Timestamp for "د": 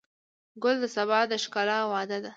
0.81-0.85, 1.31-1.33